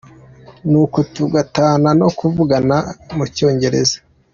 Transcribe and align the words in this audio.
Nuko 0.69 0.97
tugatana 1.15 1.89
no 1.99 2.07
kuvugana 2.17 2.77
mu 3.15 3.25
Cyongereza. 3.35 3.97